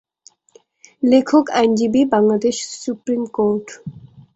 [1.03, 3.65] লেখক আইনজীবী, Bangladesh supreme court.